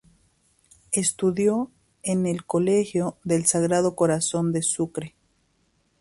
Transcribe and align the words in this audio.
Estudió 0.93 1.69
en 2.01 2.25
el 2.25 2.43
Colegio 2.43 3.17
del 3.23 3.45
Sagrado 3.45 3.95
Corazón 3.95 4.51
de 4.51 4.63
Sucre. 4.63 5.13